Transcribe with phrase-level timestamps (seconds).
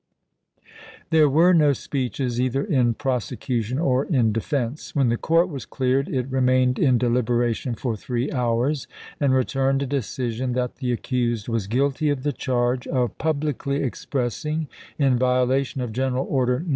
[1.11, 4.95] There were no speeches either in prosecution or in defense.
[4.95, 8.87] When the court was cleared it re mained in deliberation for three hours,
[9.19, 14.67] and returned a decision that the accused was guilty of the charge of "publicly expressing,
[14.97, 16.69] in violation of G eneral Order No.